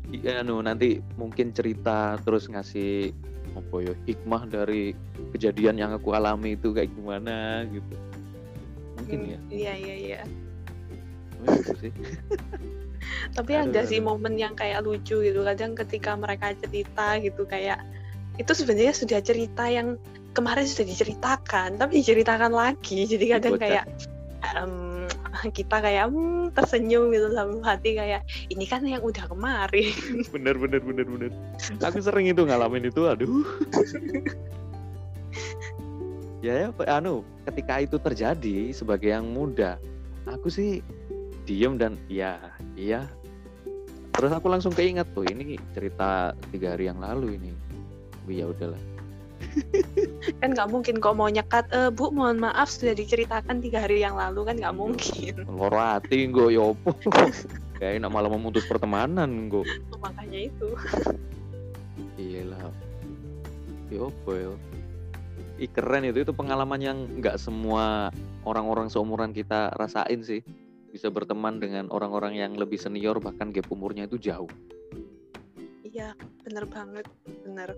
[0.09, 3.15] ya nu nanti mungkin cerita terus ngasih
[3.55, 4.95] apa ya hikmah dari
[5.35, 7.95] kejadian yang aku alami itu kayak gimana gitu.
[8.99, 9.39] Mungkin hmm, ya.
[9.51, 10.21] iya iya iya.
[11.47, 11.93] Gitu sih.
[13.35, 13.89] Tapi aduh, ada aduh.
[13.89, 15.41] sih momen yang kayak lucu gitu.
[15.43, 17.83] Kadang ketika mereka cerita gitu kayak
[18.39, 19.99] itu sebenarnya sudah cerita yang
[20.31, 23.03] kemarin sudah diceritakan tapi diceritakan lagi.
[23.03, 23.83] Jadi kadang kayak
[24.55, 24.90] um,
[25.57, 29.93] kita kayak hmm, tersenyum gitu dalam hati kayak ini kan yang udah kemarin.
[30.35, 31.31] Bener bener bener bener.
[31.87, 33.45] Aku sering itu ngalamin itu aduh.
[36.41, 39.77] Ya ya anu ketika itu terjadi sebagai yang muda
[40.25, 40.81] aku sih
[41.45, 42.37] diem dan ya
[42.73, 43.05] iya.
[44.11, 47.51] Terus aku langsung keinget tuh ini cerita tiga hari yang lalu ini.
[48.29, 48.90] Ya udahlah
[50.41, 51.65] kan nggak mungkin kok mau nyekat.
[51.71, 54.81] E, bu mohon maaf sudah diceritakan tiga hari yang lalu kan nggak iya.
[54.81, 55.33] mungkin.
[55.49, 56.93] Loro hati gue yopo
[57.81, 59.65] kayak nak malah memutus pertemanan gue
[60.01, 60.69] makanya itu.
[62.17, 62.69] Iyalah.
[63.91, 64.53] Yopo yo
[65.61, 66.25] Ih, keren itu.
[66.25, 68.09] Itu pengalaman yang nggak semua
[68.49, 70.41] orang-orang seumuran kita rasain sih.
[70.89, 74.49] Bisa berteman dengan orang-orang yang lebih senior bahkan gap umurnya itu jauh.
[75.85, 77.05] Iya bener banget.
[77.45, 77.77] Bener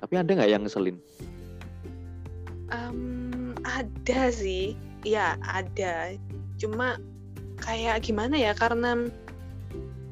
[0.00, 0.96] tapi ada nggak yang ngeselin?
[2.68, 6.14] Um, ada sih, ya ada.
[6.60, 6.98] Cuma
[7.62, 8.52] kayak gimana ya?
[8.52, 9.08] Karena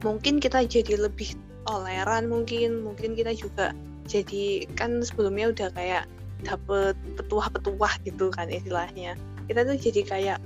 [0.03, 1.35] mungkin kita jadi lebih
[1.66, 3.75] toleran mungkin, mungkin kita juga
[4.07, 6.05] jadi kan sebelumnya udah kayak
[6.46, 9.18] dapet petuah-petuah gitu kan istilahnya.
[9.51, 10.38] Kita tuh jadi kayak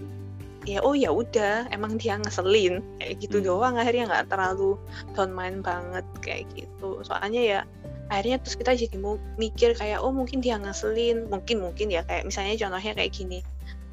[0.68, 3.46] ya oh ya udah emang dia ngeselin kayak gitu hmm.
[3.48, 4.76] doang akhirnya nggak terlalu
[5.16, 7.61] down mind banget kayak gitu soalnya ya
[8.10, 8.96] akhirnya terus kita jadi
[9.38, 11.30] mikir kayak oh mungkin dia ngeselin.
[11.30, 13.38] Mungkin mungkin ya kayak misalnya contohnya kayak gini.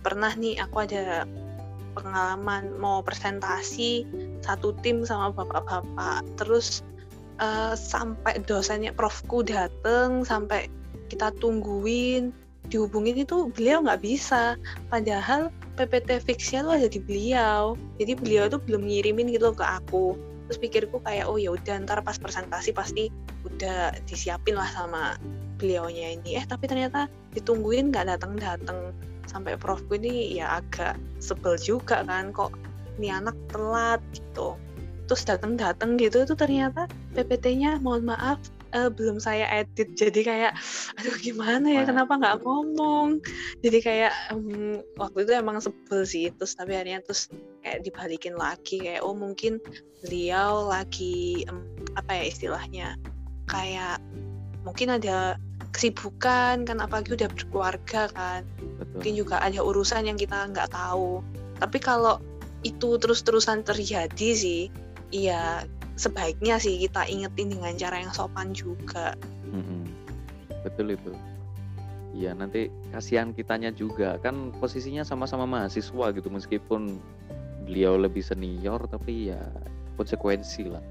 [0.01, 1.29] Pernah nih aku ada
[1.93, 4.05] pengalaman mau presentasi
[4.41, 6.25] satu tim sama bapak-bapak.
[6.41, 6.81] Terus
[7.37, 10.69] uh, sampai dosennya profku dateng sampai
[11.07, 12.35] kita tungguin
[12.67, 14.59] dihubungin itu beliau nggak bisa.
[14.91, 17.77] Padahal PPT fixnya tuh ada di beliau.
[18.01, 20.17] Jadi beliau itu belum ngirimin gitu ke aku.
[20.47, 23.11] Terus pikirku kayak oh ya udah ntar pas presentasi pasti
[23.47, 25.15] udah disiapin lah sama
[25.57, 26.37] beliaunya ini.
[26.37, 28.93] Eh tapi ternyata ditungguin nggak datang datang
[29.27, 32.55] sampai profku ini ya agak sebel juga kan kok
[32.97, 34.55] ini anak telat gitu.
[35.07, 38.39] Terus datang datang gitu itu ternyata PPT-nya mohon maaf
[38.75, 39.95] uh, belum saya edit.
[39.95, 40.57] Jadi kayak
[40.99, 41.83] aduh gimana ya?
[41.87, 43.23] Kenapa nggak ngomong?
[43.63, 46.31] Jadi kayak um, waktu itu emang sebel sih.
[46.35, 47.31] Terus tapi akhirnya terus
[47.63, 48.83] kayak dibalikin lagi.
[48.83, 49.63] Kayak oh mungkin
[50.03, 51.63] beliau lagi um,
[51.95, 52.87] apa ya istilahnya
[53.47, 53.97] kayak
[54.63, 55.39] mungkin ada
[55.71, 58.41] kesibukan kan apalagi udah berkeluarga kan
[58.79, 61.23] betul, mungkin juga ada urusan yang kita nggak tahu
[61.57, 62.19] tapi kalau
[62.65, 64.67] itu terus-terusan terjadi sih
[65.15, 65.63] iya
[65.97, 69.15] sebaiknya sih kita ingetin dengan cara yang sopan juga
[69.53, 69.87] Mm-mm.
[70.65, 71.11] Betul itu.
[72.17, 74.17] Iya, nanti kasihan kitanya juga.
[74.19, 76.97] Kan posisinya sama-sama mahasiswa gitu meskipun
[77.67, 79.39] beliau lebih senior tapi ya
[79.99, 80.83] konsekuensi lah.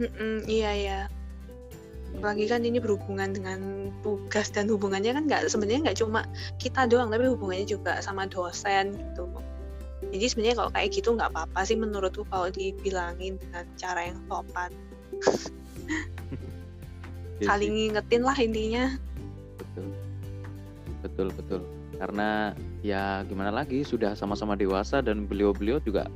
[0.00, 1.00] Mm-mm, iya ya
[2.18, 6.26] apalagi kan ini berhubungan dengan tugas dan hubungannya kan nggak sebenarnya nggak cuma
[6.58, 9.30] kita doang tapi hubungannya juga sama dosen gitu
[10.10, 14.70] jadi sebenarnya kalau kayak gitu nggak apa-apa sih menurutku kalau dibilangin dengan cara yang sopan
[17.40, 18.84] Iya saling ngingetin lah intinya
[19.56, 19.88] betul.
[21.00, 21.60] Betul, betul.
[21.96, 26.08] Karena ya gimana lagi sudah sama-sama dewasa dan beliau-beliau juga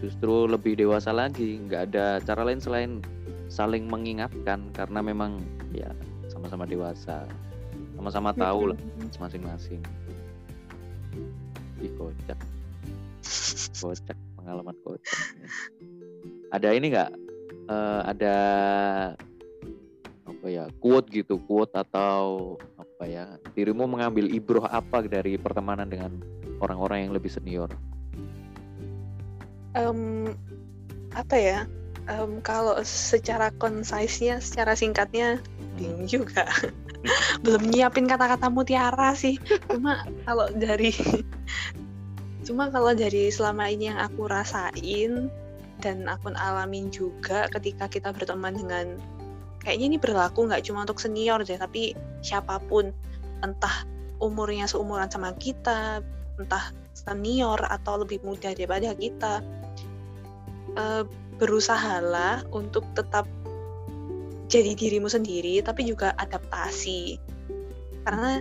[0.00, 1.60] justru lebih dewasa lagi.
[1.64, 2.90] Nggak ada cara lain selain
[3.54, 5.38] saling mengingatkan karena memang
[5.70, 5.94] ya
[6.26, 7.22] sama-sama dewasa.
[7.94, 8.78] Sama-sama tahu lah
[9.22, 9.78] masing-masing.
[11.78, 12.38] Ih, kocak.
[13.78, 15.18] Kocak, pengalaman kocak.
[16.50, 17.10] Ada ini nggak?
[17.64, 18.36] Eh, ada
[20.28, 23.24] apa ya quote gitu quote atau apa ya
[23.56, 26.20] dirimu mengambil ibroh apa dari pertemanan dengan
[26.60, 27.72] orang-orang yang lebih senior
[29.72, 30.30] Em,
[31.16, 31.58] apa ya
[32.04, 35.40] Em, kalau secara concise-nya secara singkatnya
[35.74, 35.76] Hmm.
[35.80, 36.46] bingung juga.
[37.44, 39.36] Belum nyiapin kata-kata mutiara sih.
[39.68, 40.94] Cuma kalau dari
[42.46, 45.32] cuma kalau dari selama ini yang aku rasain
[45.80, 48.86] dan aku alamin juga ketika kita berteman dengan
[49.64, 52.94] kayaknya ini berlaku nggak cuma untuk senior deh tapi siapa pun.
[53.44, 53.84] Entah
[54.22, 56.00] umurnya seumuran sama kita
[56.40, 59.42] entah senior atau lebih muda daripada kita.
[60.74, 61.04] Eh,
[61.38, 63.26] berusahalah untuk tetap
[64.46, 67.18] jadi dirimu sendiri tapi juga adaptasi.
[68.04, 68.38] Karena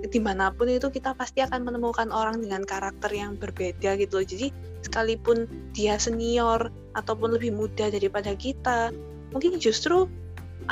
[0.00, 4.26] di mana pun itu kita pasti akan menemukan orang dengan karakter yang berbeda gitu loh.
[4.26, 4.48] Jadi
[4.80, 5.44] sekalipun
[5.76, 8.90] dia senior ataupun lebih muda daripada kita
[9.30, 10.08] mungkin justru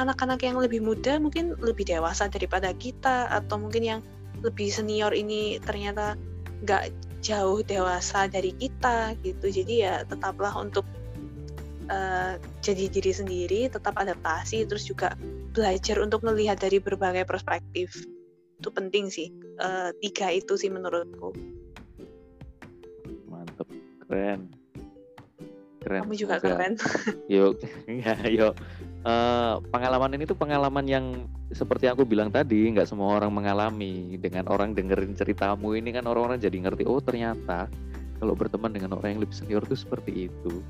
[0.00, 4.00] anak-anak yang lebih muda mungkin lebih dewasa daripada kita atau mungkin yang
[4.40, 6.14] lebih senior ini ternyata
[6.64, 9.46] nggak jauh dewasa dari kita gitu.
[9.50, 10.86] Jadi ya tetaplah untuk
[11.88, 15.16] eh, jadi diri sendiri tetap adaptasi terus juga
[15.52, 17.92] belajar untuk melihat dari berbagai perspektif.
[18.58, 21.34] Itu penting sih Eh, tiga itu sih menurutku.
[23.26, 23.66] Mantep
[24.06, 24.46] keren.
[25.82, 26.78] Keren kamu juga keren.
[27.32, 27.58] Yuk
[27.90, 28.54] ya yuk.
[29.02, 34.14] Eh, pengalaman ini tuh pengalaman yang seperti aku bilang tadi nggak semua orang mengalami.
[34.14, 37.66] Dengan orang dengerin ceritamu ini kan orang-orang jadi ngerti oh ternyata
[38.22, 40.62] kalau berteman dengan orang yang lebih senior tuh seperti itu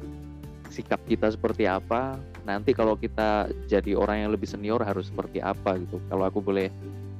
[0.68, 5.80] sikap kita seperti apa nanti kalau kita jadi orang yang lebih senior harus seperti apa
[5.80, 6.68] gitu kalau aku boleh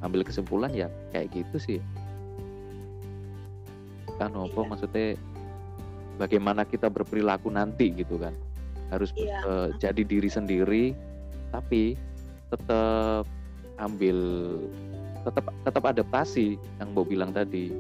[0.05, 1.79] ambil kesimpulan ya kayak gitu sih
[4.19, 4.69] kan apa Iya.
[4.69, 5.07] maksudnya
[6.19, 8.35] bagaimana kita berperilaku nanti gitu kan
[8.91, 9.39] harus Iya.
[9.47, 10.85] eh, jadi diri sendiri
[11.55, 11.95] tapi
[12.51, 13.25] tetap
[13.79, 14.19] ambil
[15.23, 17.71] tetap tetap adaptasi yang Mbok bilang tadi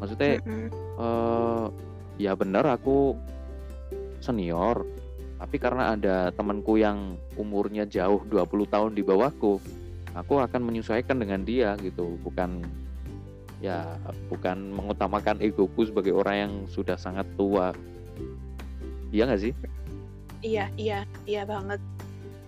[0.00, 0.68] maksudnya Mm-mm.
[0.98, 1.66] eh
[2.20, 3.16] ya benar aku
[4.22, 4.86] senior
[5.42, 9.58] tapi karena ada temanku yang umurnya jauh 20 tahun di bawahku
[10.14, 12.62] aku akan menyesuaikan dengan dia gitu bukan
[13.58, 13.98] ya
[14.30, 17.74] bukan mengutamakan egoku sebagai orang yang sudah sangat tua
[19.10, 19.54] iya nggak sih
[20.42, 21.78] Iya, iya, iya banget.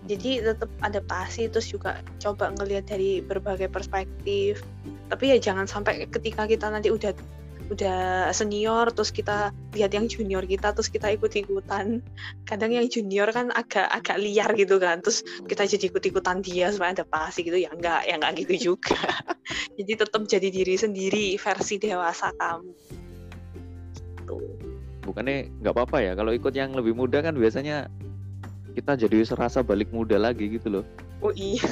[0.04, 4.61] Jadi tetap adaptasi terus juga coba ngelihat dari berbagai perspektif.
[5.09, 7.14] Tapi ya jangan sampai ketika kita nanti udah
[7.72, 12.05] udah senior terus kita lihat yang junior kita terus kita ikut-ikutan.
[12.44, 15.00] Kadang yang junior kan agak agak liar gitu kan.
[15.00, 18.98] Terus kita jadi ikut-ikutan dia supaya adaptasi gitu ya enggak, ya enggak gitu juga.
[19.81, 22.72] jadi tetap jadi diri sendiri versi dewasa kamu.
[24.24, 24.40] Tuh.
[25.05, 27.92] bukannya nggak apa-apa ya kalau ikut yang lebih muda kan biasanya
[28.72, 30.85] kita jadi serasa balik muda lagi gitu loh
[31.24, 31.64] Oh iya.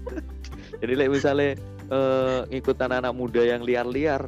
[0.80, 1.52] jadi like misalnya
[1.92, 4.24] eh, ngikut anak-anak muda yang liar-liar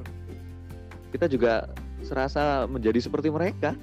[1.11, 1.71] kita juga
[2.03, 3.75] serasa menjadi seperti mereka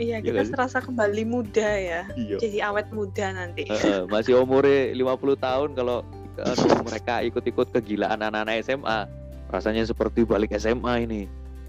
[0.00, 0.52] Iya, Iya kita sih?
[0.56, 2.02] serasa kembali muda ya.
[2.16, 3.68] iya Jadi awet muda nanti.
[4.12, 5.04] masih umurnya 50
[5.36, 6.00] tahun kalau
[6.40, 9.04] aduh, mereka ikut-ikut kegilaan anak-anak SMA
[9.52, 11.22] rasanya seperti balik SMA ini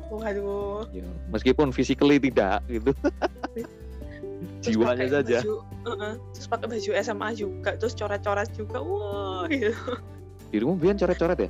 [0.08, 0.88] Waduh.
[0.92, 2.92] Ya, meskipun physically tidak gitu
[4.62, 8.78] Terus jiwanya saja Baju, uh-uh, terus pakai baju SMA juga, terus coret-coret juga.
[8.82, 9.74] Wah, gitu.
[10.54, 11.50] dirimu biar coret-coret ya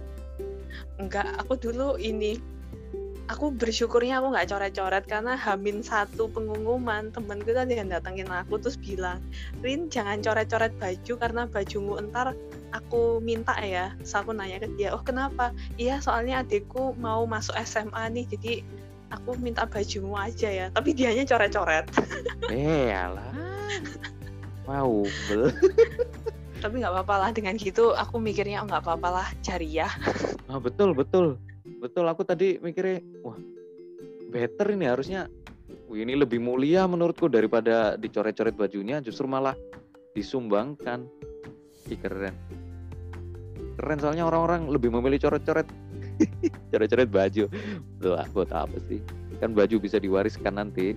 [0.98, 2.40] Enggak, aku dulu ini
[3.32, 8.76] aku bersyukurnya aku nggak coret-coret karena hamin satu pengumuman temenku tadi yang datengin aku terus
[8.76, 9.24] bilang
[9.64, 12.36] Rin jangan coret-coret baju karena bajumu entar
[12.76, 13.96] aku minta ya.
[14.04, 15.56] Terus aku nanya ke dia oh kenapa?
[15.80, 18.54] Iya soalnya adikku mau masuk SMA nih jadi
[19.16, 20.68] aku minta bajumu aja ya.
[20.76, 21.88] Tapi dianya coret-coret.
[22.52, 23.32] Eh alah.
[24.68, 25.56] Mau bel.
[26.60, 29.90] Tapi nggak apa-apa lah dengan gitu aku mikirnya oh, nggak apa-apa lah jariah
[30.46, 31.42] ah, betul betul
[31.82, 33.36] betul aku tadi mikirnya wah
[34.32, 35.28] better ini harusnya.
[35.92, 39.52] Ini lebih mulia menurutku daripada dicoret-coret bajunya justru malah
[40.16, 41.04] disumbangkan.
[41.92, 42.32] Ih, keren.
[43.76, 45.68] Keren soalnya orang-orang lebih memilih coret-coret.
[46.72, 47.44] Coret-coret baju.
[48.08, 49.04] Lah buat apa sih?
[49.44, 50.96] Kan baju bisa diwariskan nanti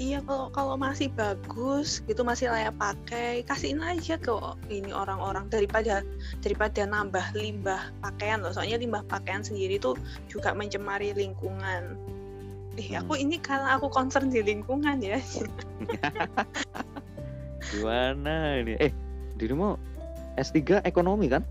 [0.00, 4.32] Iya kalau kalau masih bagus gitu masih layak pakai kasihin aja ke
[4.72, 6.00] ini orang-orang daripada
[6.40, 10.00] daripada nambah limbah pakaian loh soalnya limbah pakaian sendiri tuh
[10.32, 12.00] juga mencemari lingkungan.
[12.80, 13.28] Eh aku Hmm.
[13.28, 15.20] ini karena aku concern di lingkungan ya.
[17.70, 18.96] gimana ini eh
[19.36, 19.76] dirimu
[20.40, 21.44] S3 ekonomi kan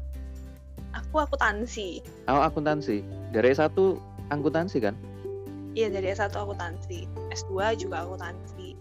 [0.97, 2.01] aku akuntansi.
[2.25, 3.77] oh akuntansi dari S1
[4.33, 4.97] akuntansi kan
[5.71, 8.73] Iya dari S1 akuntansi, S2 juga akuntansi.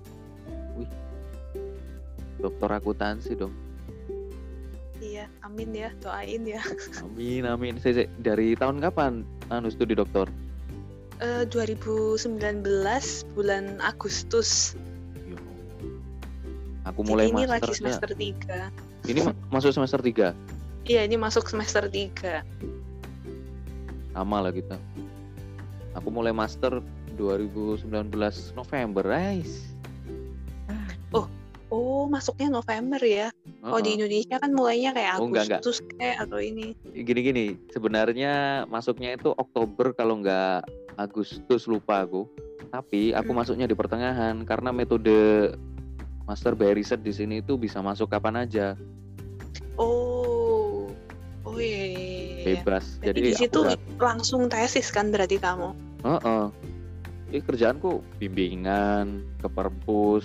[2.39, 3.51] dokter akuntansi dong
[4.99, 6.63] Iya, amin ya, doain ya.
[7.03, 10.27] amin amin saya, saya- dari tahun kapan anu studi dokter
[11.19, 12.63] Eh 2019
[13.35, 14.79] bulan Agustus.
[15.21, 15.35] Yo.
[16.85, 18.71] aku mulai Jadi ini lagi semester 3.
[19.05, 20.31] ini ma- masuk semester 3
[20.85, 22.47] Iya, ini masuk semester 3.
[24.15, 24.79] sama lah kita
[25.99, 26.81] aku mulai master
[27.15, 27.91] 2019
[28.55, 29.75] November guys
[31.69, 33.29] Oh, masuknya November ya.
[33.61, 35.61] Oh, di Indonesia kan mulainya kayak Oh, enggak, enggak.
[35.61, 36.73] Agustus kayak atau ini.
[36.97, 38.33] gini-gini sebenarnya
[38.65, 40.65] masuknya itu Oktober kalau nggak
[40.97, 42.25] Agustus lupa aku
[42.69, 43.39] tapi aku Hmm.
[43.39, 45.53] masuknya di pertengahan karena metode
[46.25, 48.73] master by riset di sini itu bisa masuk kapan aja
[49.77, 50.89] Oh.
[51.45, 51.69] Oh iya.
[51.69, 52.45] iya, iya, iya.
[52.57, 53.79] bebas Jadi jadi di situ akurat.
[54.01, 55.77] langsung tesis kan berarti kamu.
[56.05, 56.45] Heeh.
[57.29, 60.25] Ini kerjaanku bimbingan ke perpus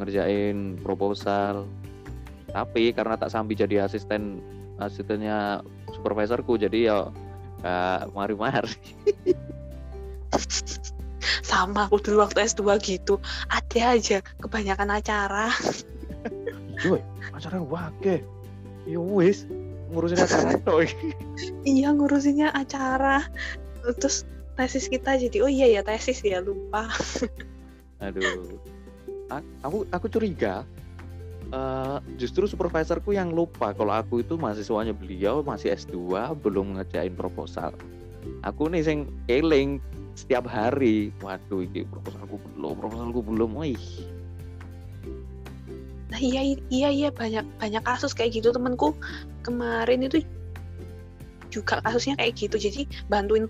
[0.00, 1.68] ngerjain proposal
[2.52, 4.40] tapi karena tak sampai jadi asisten
[4.80, 5.60] asistennya
[5.92, 6.98] supervisorku jadi ya
[7.64, 8.72] uh, mari-mari
[11.42, 13.14] Sama aku dulu waktu S2 gitu.
[13.46, 15.54] Ada aja kebanyakan acara.
[16.82, 16.98] Joy,
[17.30, 18.26] acara wake.
[18.82, 19.46] Ya wis,
[19.94, 20.58] ngurusin acara
[21.68, 23.22] iya, ngurusinnya acara.
[24.02, 26.88] Terus tesis kita jadi oh iya ya tesis ya lupa.
[28.04, 28.60] Aduh.
[29.32, 30.66] A- Aku aku curiga
[31.48, 37.72] eh, justru supervisorku yang lupa kalau aku itu mahasiswanya beliau masih S2 belum ngerjain proposal.
[38.44, 39.82] Aku nih sing eling
[40.14, 41.10] setiap hari.
[41.24, 43.50] Waduh, ini proposalku belum, proposalku belum.
[43.56, 43.80] Wih.
[46.12, 48.92] Nah iya iya iya banyak banyak kasus kayak gitu temenku
[49.40, 50.20] kemarin itu
[51.48, 53.48] juga kasusnya kayak gitu jadi bantuin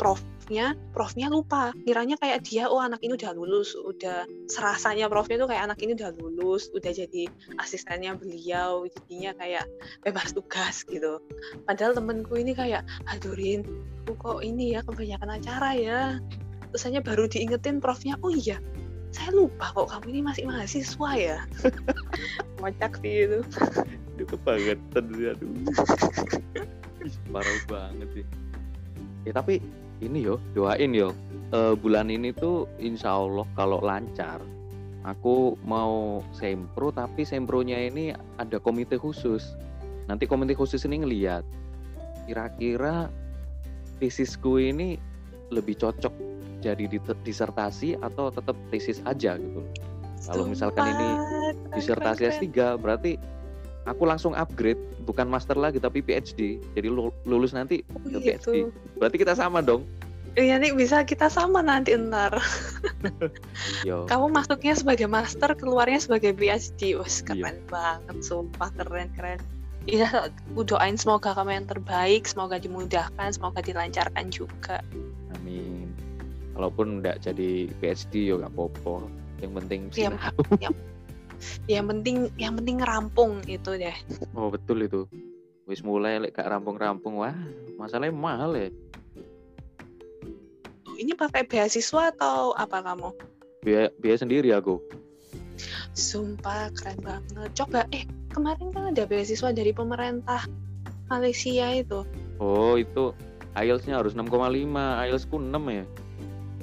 [0.52, 1.72] profnya profnya lupa.
[1.88, 5.96] Kiranya kayak dia oh anak ini udah lulus udah serasanya profnya tuh kayak anak ini
[5.96, 7.24] udah lulus udah jadi
[7.56, 9.64] asistennya beliau jadinya kayak
[10.04, 11.24] bebas tugas gitu.
[11.64, 13.64] Padahal temenku ini kayak aduh Rin
[14.04, 16.00] kok ini ya kebanyakan acara ya.
[16.68, 18.60] Terus hanya baru diingetin profnya oh iya
[19.08, 21.38] saya lupa kok kamu ini masih mahasiswa ya.
[22.60, 23.40] Kocak sih itu.
[24.16, 25.52] Aduh, kebangetan sih, aduh.
[27.04, 28.24] Ih, Parah banget sih.
[29.28, 29.60] Ya tapi
[30.02, 31.14] ini yo, doain yo.
[31.52, 34.40] Eh, bulan ini tuh insya Allah kalau lancar,
[35.04, 38.10] aku mau sempro tapi sempronya ini
[38.40, 39.54] ada komite khusus.
[40.08, 41.44] Nanti komite khusus ini ngeliat
[42.26, 43.10] kira-kira
[43.98, 44.98] tesisku ini
[45.50, 46.14] lebih cocok
[46.62, 49.60] jadi di- disertasi atau tetap tesis aja gitu.
[50.22, 51.08] Kalau misalkan ini
[51.74, 52.78] disertasi keren, keren.
[52.78, 53.12] S3 berarti
[53.84, 58.22] aku langsung upgrade bukan master lagi tapi PhD jadi lu- lulus nanti Oh, gitu.
[58.22, 58.54] PhD
[58.96, 59.82] berarti kita sama dong
[60.32, 62.40] Iya nih bisa kita sama nanti ntar.
[63.84, 66.96] yo Kamu masuknya sebagai master, keluarnya sebagai PhD.
[66.96, 67.20] Wah, Iya.
[67.20, 69.36] keren banget, sumpah keren keren.
[69.84, 74.80] Iya, aku doain semoga kamu yang terbaik, semoga dimudahkan, semoga dilancarkan juga.
[75.36, 75.92] amin
[76.56, 79.04] kalaupun nggak jadi PhD yo gak apa-apa
[79.36, 80.16] yang penting Iya.
[80.16, 80.32] sinau.
[81.66, 83.96] Yang penting, yang penting ngerampung itu deh.
[84.34, 85.02] oh betul itu
[85.64, 87.34] wis mulai lek gak rampung-rampung wah
[87.78, 88.68] masalahnya mahal ya
[90.92, 93.10] Ini pakai beasiswa atau apa kamu?
[93.62, 94.78] biaya, biaya sendiri aku
[95.92, 97.52] Sumpah keren banget.
[97.52, 98.02] Coba, eh
[98.32, 100.48] kemarin kan ada beasiswa dari pemerintah
[101.06, 102.02] Malaysia itu.
[102.38, 103.12] oh itu
[103.52, 104.32] IELTS-nya harus 6,5
[105.04, 105.84] IELTS-ku 6 ya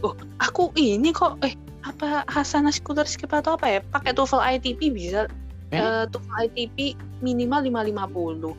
[0.02, 1.54] oh aku ini kok eh
[1.90, 5.26] apa Hasanah Scholarship atau apa ya pakai TOEFL ITP bisa
[5.70, 5.78] Eh?
[5.78, 6.78] eh, TOEFL ITP
[7.22, 8.54] minimal 550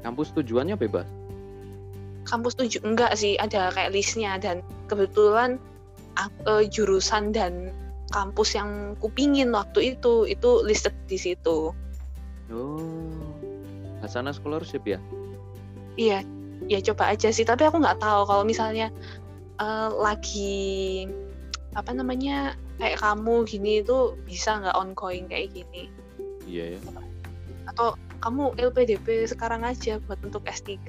[0.00, 1.08] Kampus tujuannya bebas.
[2.26, 4.58] kampus tujuh enggak sih ada kayak listnya dan
[4.90, 5.62] kebetulan
[6.18, 7.70] eh, jurusan dan
[8.10, 11.70] kampus yang kupingin waktu itu itu listed di situ
[12.46, 13.18] Oh.
[13.98, 14.98] Hasanah scholarship ya?
[15.94, 16.22] iya
[16.66, 18.90] ya coba aja sih tapi aku nggak tahu kalau misalnya
[19.58, 21.06] eh, lagi
[21.76, 25.92] apa namanya kayak kamu gini itu bisa nggak ongoing kayak gini
[26.48, 26.80] Iya ya.
[27.68, 30.80] atau kamu LPDP sekarang aja buat untuk S3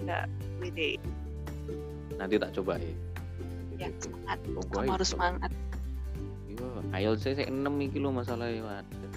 [0.64, 0.96] Wede.
[2.16, 2.94] Nanti tak coba ya.
[3.78, 5.52] ya semangat Monggo kamu harus semangat
[6.48, 9.14] Iya, IELTS saya 6 iki lho masalahnya, waduh.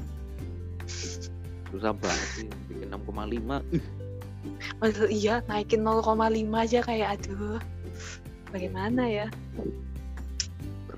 [1.72, 3.64] Susah banget sih, bikin 6,5.
[3.72, 3.84] Ih,
[4.80, 6.04] Waduh, iya naikin 0,5
[6.56, 7.60] aja kayak aduh
[8.50, 9.26] bagaimana ya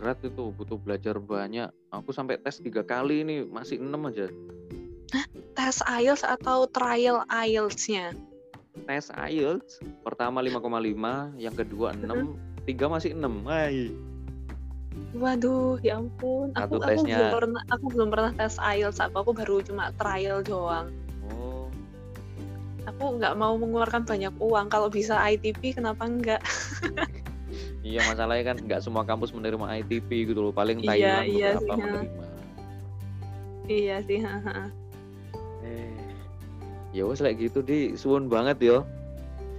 [0.03, 1.71] berat itu, butuh belajar banyak.
[1.95, 4.27] Aku sampai tes tiga kali ini masih 6 aja.
[5.55, 8.11] tes IELTS atau trial IELTS-nya?
[8.91, 12.35] Tes IELTS pertama 5,5, yang kedua 6,
[12.67, 13.47] tiga masih 6.
[13.47, 13.95] Hai.
[15.13, 16.53] waduh ya ampun.
[16.57, 20.41] Satu aku aku belum pernah aku belum pernah tes IELTS aku aku baru cuma trial
[20.45, 20.89] doang.
[21.33, 21.69] Oh,
[22.89, 24.67] aku nggak mau mengeluarkan banyak uang.
[24.73, 26.41] Kalau bisa ITP kenapa enggak
[27.83, 30.51] iya masalahnya kan nggak semua kampus menerima ITP gitu loh.
[30.51, 31.77] Paling Iya, Thailand iya beberapa sih, ha.
[31.83, 32.25] menerima.
[33.65, 34.59] iya sih haha.
[35.63, 35.95] Eh,
[36.91, 38.79] ya wes kayak gitu di suwun banget yo.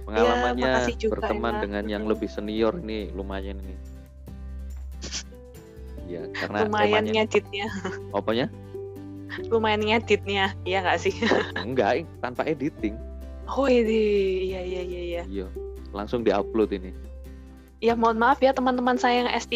[0.04, 1.62] Pengalamannya Iya, makasih juga, berteman Ella.
[1.64, 3.78] dengan yang lebih senior nih lumayan nih.
[6.04, 7.66] Ya, karena lumayan temanya ngeditnya
[8.12, 8.46] apanya?
[9.48, 11.10] lumayan ngeditnya iya nggak sih
[11.58, 12.94] Enggak, tanpa editing.
[13.48, 13.98] oh ini
[14.46, 15.46] iya iya iya iya Iya,
[15.90, 16.92] langsung diupload ini.
[17.78, 19.54] Ya mohon maaf ya teman-teman saya yang S3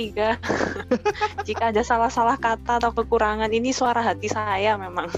[1.48, 5.08] jika ada salah-salah kata atau kekurangan ini suara hati saya memang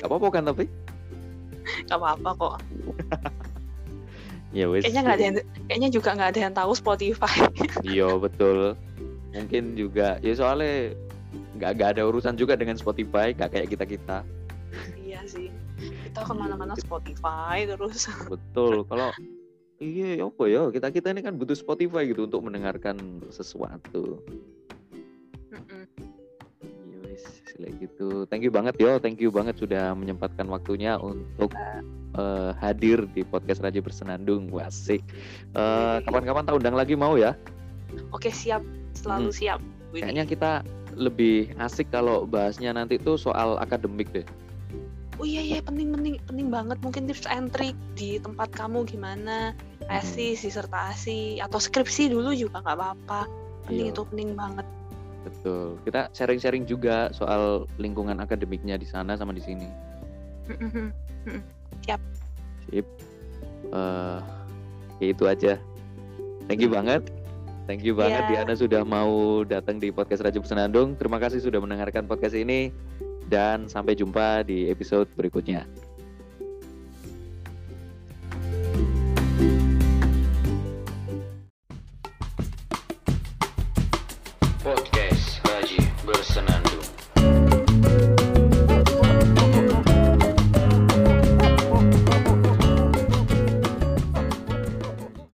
[0.00, 0.64] Gak apa-apa kan tapi?
[1.86, 2.54] nggak apa-apa kok
[4.50, 4.82] Ya wes.
[4.82, 5.36] kayaknya nggak ada yang,
[5.70, 7.36] kayaknya juga nggak ada yang tahu Spotify
[7.86, 8.74] Iya betul.
[9.30, 10.98] Mungkin juga ya soalnya
[11.54, 14.18] nggak nggak ada urusan juga dengan Spotify, nggak kayak kita kita.
[14.98, 18.82] iya sih kita ke mana-mana Spotify terus Betul.
[18.90, 19.14] Kalau
[19.80, 22.96] iya ya apa ya kita kita ini kan butuh Spotify gitu untuk mendengarkan
[23.32, 24.20] sesuatu.
[25.50, 27.24] Ya wes
[27.56, 28.28] kayak gitu.
[28.28, 31.50] Thank you banget yo, thank you banget sudah menyempatkan waktunya untuk
[32.14, 34.52] eh, hadir di podcast Raja Bersenandung.
[34.52, 35.00] Wasik.
[35.56, 37.34] Eh, Kapan-kapan tak undang lagi mau ya?
[38.14, 38.62] oke siap
[38.94, 39.58] selalu siap
[39.90, 40.50] Wih, Kayaknya kita
[40.94, 44.22] lebih asik kalau bahasnya nanti tuh soal akademik deh.
[45.18, 49.58] oh iya iya penting penting penting banget mungkin tips and trick di tempat kamu gimana
[49.90, 53.20] tesis disertasi atau skripsi dulu juga nggak apa-apa
[53.66, 53.92] penting Iya.
[53.92, 54.66] itu penting banget
[55.20, 55.76] Betul.
[55.84, 59.68] Kita sharing-sharing juga soal lingkungan akademiknya di sana sama di sini.
[60.48, 60.88] Mm-mm.
[62.72, 62.86] Sip.
[65.00, 65.60] Ya itu aja.
[66.48, 67.12] Thank you banget.
[67.68, 68.42] Thank you banget Iya.
[68.42, 70.96] Diana sudah mau datang di podcast Raja Senandung.
[70.96, 72.72] Terima kasih sudah mendengarkan podcast ini
[73.28, 75.68] dan sampai jumpa di episode berikutnya.